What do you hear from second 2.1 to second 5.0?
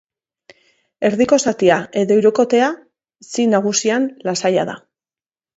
hirukotea, si nagusian, lasaia da.